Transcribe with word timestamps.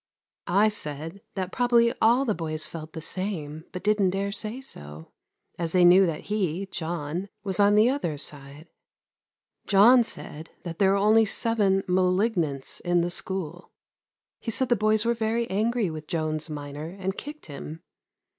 I 0.47 0.69
said 0.69 1.21
that 1.35 1.51
probably 1.51 1.93
all 2.01 2.25
the 2.25 2.33
boys 2.33 2.65
felt 2.65 2.93
the 2.93 3.01
same, 3.01 3.65
but 3.71 3.83
didn't 3.83 4.09
dare 4.09 4.31
say 4.31 4.59
so, 4.59 5.11
as 5.59 5.73
they 5.73 5.85
knew 5.85 6.07
that 6.07 6.21
he, 6.21 6.65
John, 6.65 7.29
was 7.43 7.59
on 7.59 7.75
the 7.75 7.87
other 7.91 8.17
side. 8.17 8.67
John 9.67 10.03
said 10.03 10.49
there 10.63 10.93
are 10.93 10.97
only 10.97 11.25
seven 11.25 11.83
"malignants" 11.85 12.79
in 12.79 13.01
the 13.01 13.11
school. 13.11 13.69
He 14.39 14.49
said 14.49 14.69
the 14.69 14.75
boys 14.75 15.05
were 15.05 15.13
very 15.13 15.47
angry 15.51 15.91
with 15.91 16.07
Jones 16.07 16.49
minor 16.49 16.89
and 16.89 17.15
kicked 17.15 17.45
him. 17.45 17.83